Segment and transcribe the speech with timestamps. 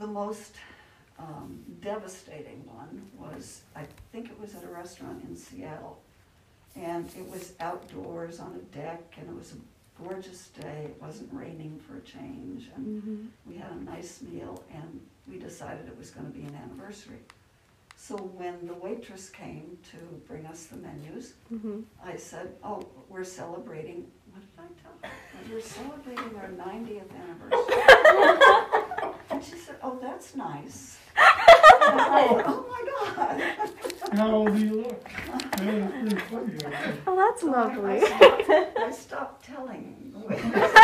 [0.00, 0.56] the most
[1.18, 6.00] um, devastating one was, I think it was at a restaurant in Seattle.
[6.74, 10.86] And it was outdoors on a deck and it was a gorgeous day.
[10.86, 12.70] It wasn't raining for a change.
[12.74, 13.28] And Mhm.
[13.46, 17.18] we had a nice meal and we decided it was gonna be an anniversary.
[17.96, 21.84] So when the waitress came to bring us the menus, Mhm.
[22.02, 25.10] I said, oh, we're celebrating, what did I tell her?
[25.52, 27.82] We're celebrating our ninetieth anniversary.
[29.30, 30.98] And she said, oh, that's nice.
[31.16, 32.82] And I thought, Oh, my
[33.16, 34.12] God.
[34.12, 35.08] How old do you look?
[35.08, 37.00] Yeah, it's pretty funny, actually.
[37.06, 38.00] Oh, that's So I- I lovely.
[38.06, 39.96] stopped- I stopped telling.